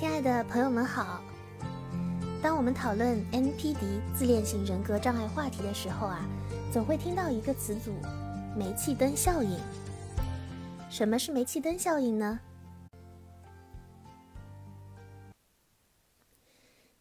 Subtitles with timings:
[0.00, 1.22] 亲爱的朋友们好。
[2.42, 6.26] 当我们讨论 NPD 自恋型人格障碍话题的时候啊，
[6.72, 7.92] 总会听到一个词组——
[8.56, 9.58] 煤气灯效应。
[10.88, 12.40] 什么是煤气灯效应呢？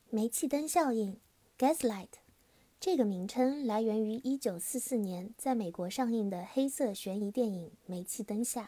[0.09, 1.21] 煤气灯效应
[1.57, 2.09] （Gaslight）
[2.81, 8.61] 这个名称来源于1944年在美国上映的黑色悬疑电影《煤气灯下》。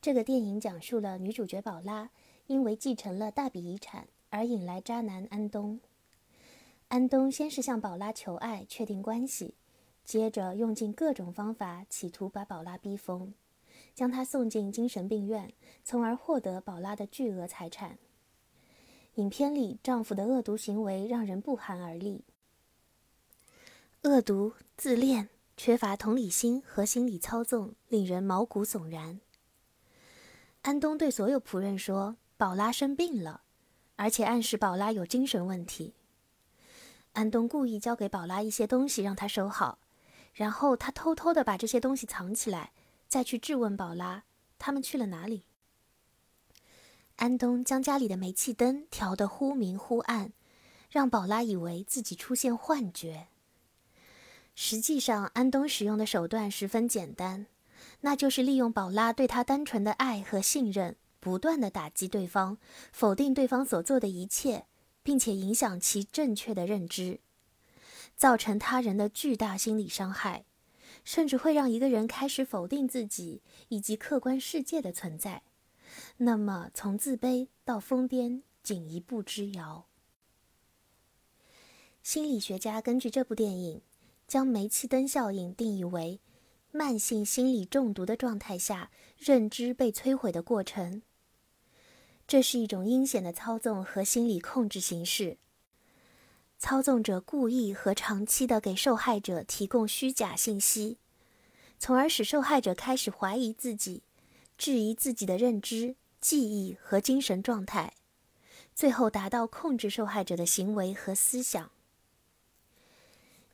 [0.00, 2.10] 这个电影讲述了女主角宝拉
[2.48, 5.78] 因为继承了大笔遗产而引来渣男安东。
[6.88, 9.54] 安东先是向宝拉求爱，确定关系，
[10.04, 13.34] 接着用尽各种方法，企图把宝拉逼疯，
[13.94, 15.52] 将她送进精神病院，
[15.84, 17.98] 从而获得宝拉的巨额财产。
[19.16, 22.24] 影片里丈夫的恶毒行为让人不寒而栗，
[24.04, 29.20] 恶毒、自恋、缺乏同理心和心理操纵，令人毛骨悚然。
[30.62, 33.42] 安东对所有仆人说：“宝拉生病了，
[33.96, 35.92] 而且暗示宝拉有精神问题。”
[37.14, 39.80] 安东故意交给宝拉一些东西让她收好，
[40.32, 42.72] 然后他偷偷的把这些东西藏起来，
[43.08, 44.22] 再去质问宝拉
[44.56, 45.44] ：“他们去了哪里？”
[47.16, 50.32] 安东将家里的煤气灯调得忽明忽暗，
[50.88, 53.26] 让宝拉以为自己出现幻觉。
[54.54, 57.46] 实际上，安东使用的手段十分简单。
[58.00, 60.96] 那就是利用宝拉对他单纯的爱和信任，
[61.28, 62.56] 不断的打击对方，
[62.90, 64.64] 否定对方所做的一切，
[65.02, 67.20] 并且影响其正确的认知，
[68.16, 70.46] 造成他人的巨大心理伤害，
[71.04, 75.42] 甚至会让一个人开始否定自己以及客观世界的存在。
[76.16, 79.84] 那么，从自卑到疯癫，仅一步之遥。
[82.02, 83.82] 心理学家根据这部电影，
[84.26, 86.20] 将煤气灯效应定义为。
[86.70, 91.02] 慢性心理中毒的状态下，认知被摧毁的过程。
[92.28, 95.38] 这是一种阴险的操纵和心理控制形式。
[96.58, 100.98] 操纵者故意和长期的给受害者提供虚假信息，
[101.78, 104.02] 从而使受害者开始怀疑自己，
[104.58, 107.94] 质疑自己的认知、记忆和精神状态，
[108.74, 111.70] 最后达到控制受害者的行为和思想。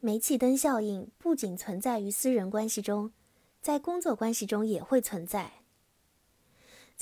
[0.01, 3.13] 煤气灯效应不仅存在于私人关系中，
[3.63, 5.64] 在工作关系中也会存在。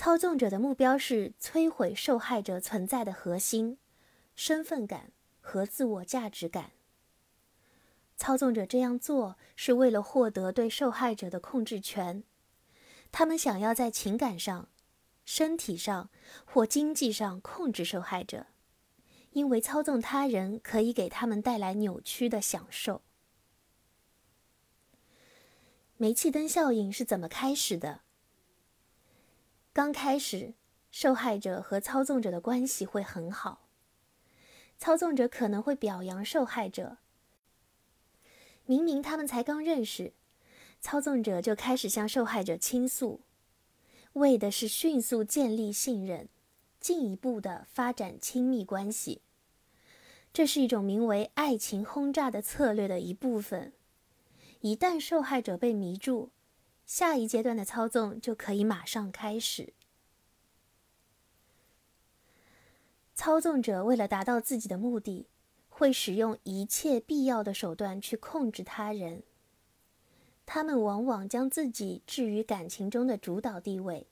[0.04, 3.78] 操纵者的目标是摧毁受害者存在的核心——
[4.34, 6.72] 身份感和自我价值感。
[8.16, 12.24] 操纵者这样做是为了获得对受害者的控制权，
[13.12, 14.70] 他们想要在情感上、
[15.24, 16.10] 身体上
[16.44, 18.46] 或经济上控制受害者。
[19.30, 23.02] 因为操纵他人可以给他们带来扭曲的享受。
[25.96, 28.00] 煤气灯效应是怎么开始的？
[29.72, 30.54] 刚开始，
[30.90, 33.66] 受害者和操纵者的关系会很好，
[34.78, 36.98] 操纵者可能会表扬受害者。
[38.66, 40.12] 明明他们才刚认识，
[40.80, 43.20] 操纵者就开始向受害者倾诉，
[44.12, 46.28] 为的是迅速建立信任。
[46.78, 49.22] 进一步的发展亲密关系，
[50.32, 53.72] 这是一种名为“爱情轰炸”的策略的一部分。
[54.62, 56.30] 一旦受害者被迷住，
[56.94, 59.72] 下一阶段的操纵就可以马上开始。
[63.14, 65.26] 操纵者为了达到自己的目的，
[65.70, 69.22] 会使用一切必要的手段去控制他人。
[70.44, 74.06] 他们往往将自己置于感情中的主导地位。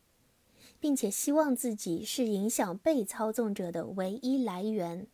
[0.79, 5.07] 并且希望自己是影响被操纵者的唯一来源。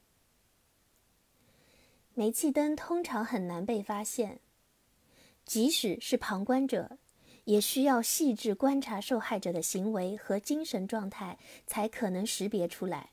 [2.15, 4.38] 煤气灯通常很难被发现，
[5.44, 6.98] 即使是旁观者，
[7.47, 13.11] 也需要细致观察受害者的行为和精神状态，才可能识别出来。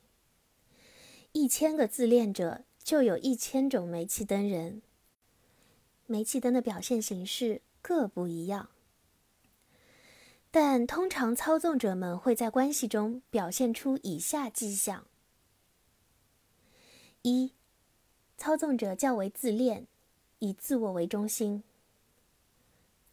[1.32, 4.82] 一千个自恋者，就有一千种煤气灯人。
[6.06, 8.70] 煤气灯的表现形式各不一样。
[10.52, 15.08] 但通常操纵者们会在关系中表现出以下迹象：
[17.24, 17.54] 一、
[18.38, 19.88] 操纵者较为自恋，
[20.40, 21.64] 以自我为中心；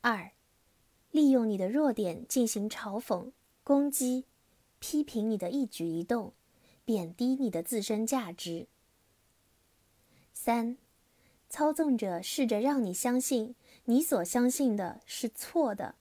[0.02, 0.32] 二、
[1.20, 3.31] 利用你的弱点进行嘲讽、
[3.62, 4.25] 攻击、
[4.78, 6.32] 批评你的一举一动，
[6.82, 8.69] 贬低你的自身价值；
[10.32, 10.78] 三、
[11.50, 15.96] 操纵者试着让你相信你所相信的是错的。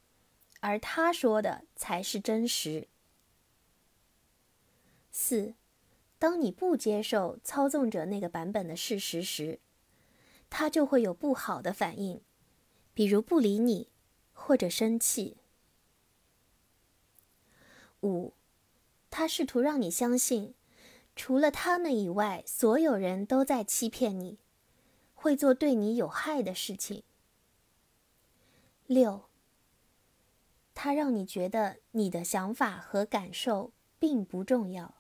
[0.62, 2.88] 而他说的才是真实。
[5.12, 5.54] 四，
[6.18, 9.60] 当你不接受操纵者那个版本的事实时，
[10.50, 12.22] 他就会有不好的反应，
[12.94, 13.90] 比如不理你
[14.42, 15.38] 或者生气。
[18.02, 18.34] 五，
[19.12, 20.56] 他试图让你相信，
[21.16, 24.40] 除了他们以外，所有人都在欺骗你，
[25.14, 27.04] 会做对你有害的事情。
[28.88, 29.26] 六，
[30.74, 34.96] 他让你觉得你的想法和感受并不重要。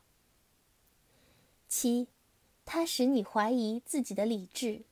[1.67, 2.09] 七，
[2.65, 4.83] 他使你怀疑自己的理智。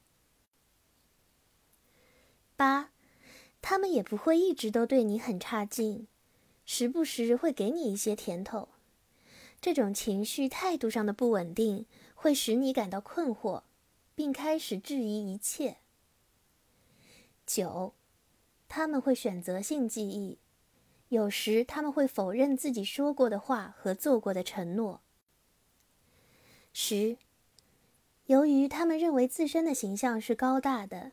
[2.55, 2.91] 八，
[3.69, 6.07] 他们也不会一直都对你很差劲，
[6.65, 8.69] 时不时会给你一些甜头。
[9.59, 11.85] 这种情绪态度上的不稳定，
[12.15, 13.63] 会使你感到困惑，
[14.15, 15.79] 并开始质疑一切。
[17.45, 17.93] 九，
[18.69, 20.37] 他们会选择性记忆，
[21.09, 25.01] 有时他们会否认自己说过的话和做过的承诺。
[26.71, 27.17] 十，
[28.27, 31.11] 由于他们认为自身的形象是高大的，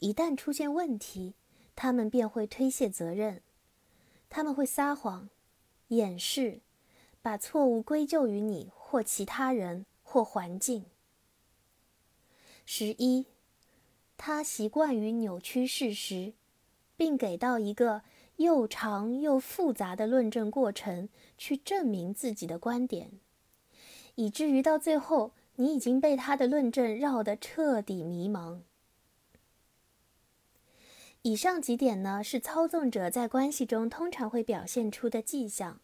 [0.00, 1.34] 一旦出现问题，
[1.76, 3.42] 他们便会推卸责任，
[4.28, 5.28] 他们会撒谎，
[5.88, 6.62] 掩饰。
[7.22, 10.84] 把错误归咎于你或其他人或环境。
[12.64, 13.26] 十一，
[14.16, 16.34] 他习惯于扭曲事实，
[16.96, 18.02] 并给到一个
[18.36, 23.10] 又长又复杂的论证过程去证明自己的观点，
[24.14, 28.60] 以至于到最后你已经被他的论证绕得彻底迷茫。
[31.26, 35.80] 以上几点呢，是操纵者在关系中通常会表现出的迹象。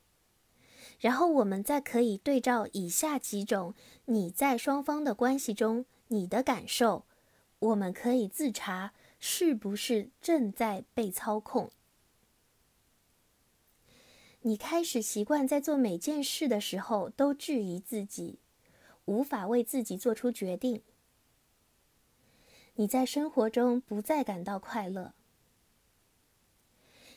[1.00, 3.75] 然后我们再可以对照以下几种
[4.05, 7.06] 你在双方的关系中你的感受，
[7.59, 11.73] 我们可以自查是不是正在被操控。
[14.43, 18.38] 你开始习惯在做每件事的时候都质疑自己，
[19.06, 20.83] 无法为自己做出决定。
[22.77, 25.15] 你在生活中不再感到快乐。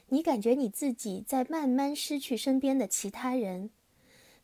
[0.10, 3.72] 你感觉你自己在慢慢失去身边的其他人，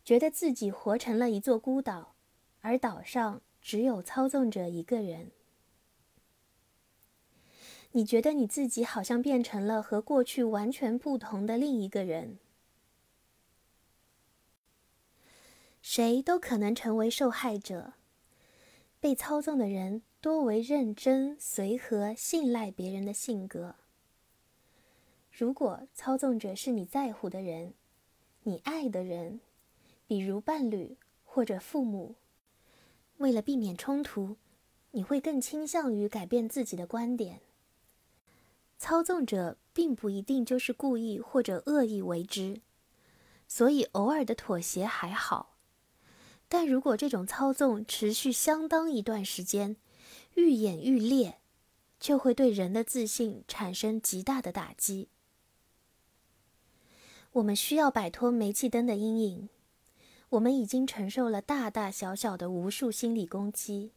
[0.03, 2.15] 觉得自己活成了一座孤岛，
[2.61, 5.31] 而岛上只有操纵者一个人。
[7.91, 12.37] 你觉得你自己好像变成了和过去完全不同的另一个人。
[15.81, 17.93] 谁都可能成为受害者。
[18.99, 23.75] 被操纵的人多为认真、随和、信赖别人的性格。
[25.41, 27.73] 如果操纵者是你在乎的人，
[28.43, 29.39] 你爱的人，
[30.05, 32.13] 比如伴侣或者父母，
[33.17, 34.37] 为了避免冲突，
[34.91, 37.41] 你会更倾向于改变自己的观点。
[38.77, 42.61] 操纵者并不一定就是故意或者恶意为之，
[43.47, 45.57] 所以偶尔的妥协还好。
[46.47, 49.75] 但如果这种操纵持续相当一段时间，
[50.35, 51.39] 愈演愈烈，
[51.99, 55.09] 就会对人的自信产生极大的打击。
[57.33, 59.49] 我们需要摆脱煤气灯的阴影。
[60.29, 63.91] 我们已经承受了大大小小的无数心理攻击。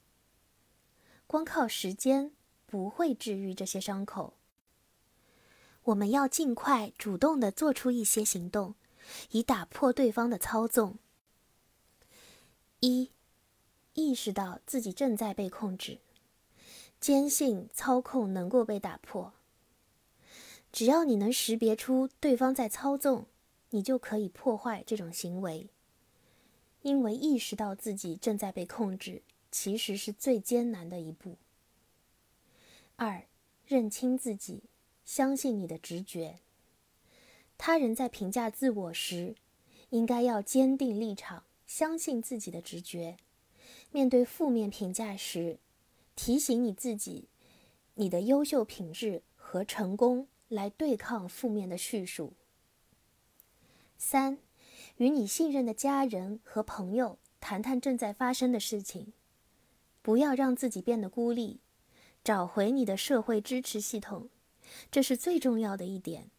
[1.27, 2.33] 光靠时间
[2.67, 4.35] 不会治愈这些伤口。
[5.85, 8.75] 我们要尽快主动的做出一些行动，
[9.31, 10.99] 以打破对方的操纵。
[12.81, 13.11] 一，
[13.95, 15.99] 意识到自己正在被控制，
[17.01, 19.33] 坚信操控能够被打破。
[20.73, 23.27] 只要你能识别出对方在操纵，
[23.75, 25.67] 你就可以破坏这种行为。
[26.83, 31.39] 因为意识到自己正在被控制，其实是最艰难的一步。
[32.95, 33.25] 二，
[33.67, 34.63] 认清自己，
[35.05, 36.39] 相信你的直觉。
[37.59, 39.35] 他人在评价自我时，
[39.91, 43.17] 应该要坚定立场，相信自己的直觉。
[43.91, 45.59] 面对负面评价时，
[46.15, 47.29] 提醒你自己，
[47.95, 50.29] 你的优秀品质和成功。
[50.51, 52.35] 来对抗负面的叙述。
[54.07, 54.37] 三，
[54.99, 59.15] 与你信任的家人和朋友谈谈正在发生的事情，
[60.03, 61.61] 不要让自己变得孤立，
[62.23, 64.29] 找回你的社会支持系统，
[64.91, 66.31] 这是最重要的一点。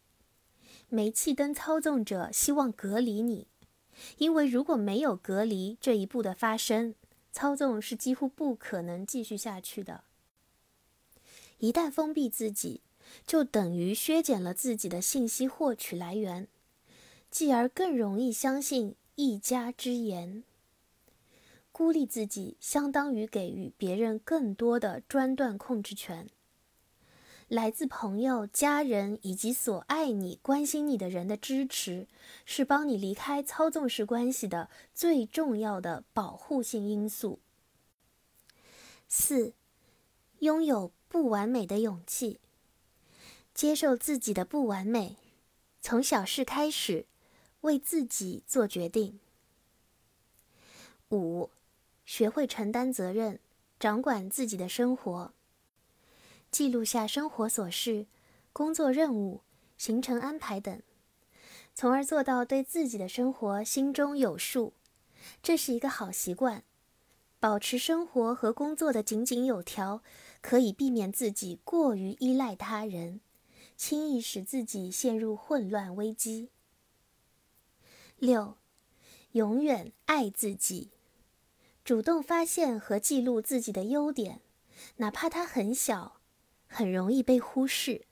[0.88, 3.48] 煤气灯操纵者希望隔离你，
[4.18, 6.94] 因为如果没有隔离这一步的发生，
[7.32, 10.04] 操纵是几乎不可能继续下去的。
[11.58, 12.82] 一旦封闭自己。
[13.24, 16.48] 就等于削减了自己的信息获取来源，
[17.38, 20.42] 继而更容易相信一家之言。
[21.70, 26.30] 孤立自己，相当于给予别人更多的专断控制权。
[27.48, 32.06] 来自朋友、家人以及所爱你、关心你的人的支持，
[32.46, 37.40] 是帮你离开操纵式关系的最重要的保护性因素。
[39.08, 39.52] 四，
[40.38, 42.40] 拥有不完美的勇气。
[43.52, 45.16] 接受自己的不完美，
[45.82, 47.04] 从小事开始，
[47.66, 49.20] 为自己做决定。
[51.10, 51.50] 五，
[52.04, 53.38] 学会承担责任，
[53.78, 55.32] 掌管自己的生活。
[56.50, 58.06] 记录下生活琐事、
[58.52, 59.42] 工作任务、
[59.76, 60.80] 行程安排等，
[61.74, 64.72] 从而做到对自己的生活心中有数。
[65.42, 66.64] 这是一个好习惯。
[67.38, 70.02] 保持生活和工作的井井有条，
[70.40, 73.20] 可以避免自己过于依赖他人，
[73.76, 76.48] 轻易使自己陷入混乱危机。
[78.18, 78.56] 六，
[79.32, 80.90] 永远爱自己，
[81.84, 84.40] 主动发现和记录自己的优点，
[84.96, 86.20] 哪怕它很小，
[86.66, 88.06] 很容易被忽视。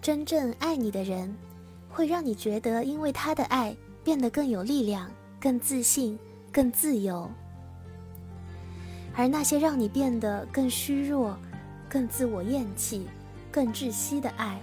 [0.00, 1.36] 真正爱你的人，
[1.88, 3.76] 会让你觉得因为他的爱。
[4.02, 6.18] 变得更有力量、更自信、
[6.50, 7.30] 更自由，
[9.14, 11.38] 而那些让你变得更虚弱、
[11.86, 13.06] 更自我厌弃、
[13.52, 14.58] 更窒息的爱，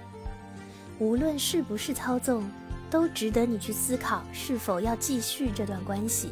[1.00, 2.44] 无论是不是操纵，
[2.90, 6.32] 都值得你去思考是否要继续这段关系。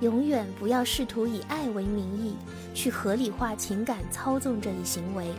[0.00, 2.36] 永远不要试图以爱为名义
[2.72, 5.32] 去合理化情感操纵这一行为。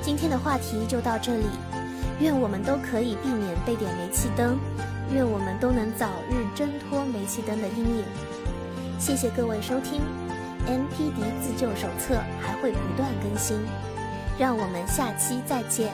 [0.00, 1.46] 今天的话题就到这里，
[2.20, 4.58] 愿我们都可以避免被点煤气灯，
[5.12, 8.04] 愿我们都能早日挣脱煤气灯的阴影。
[8.98, 10.00] 谢谢各位收听
[10.66, 13.58] ，NPD 自救手册还会不断更新，
[14.38, 15.92] 让我们下期再见。